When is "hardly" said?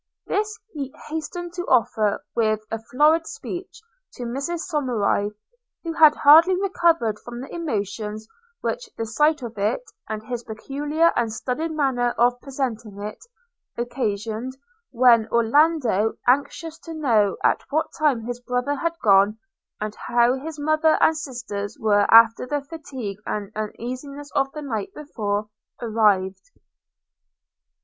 6.15-6.59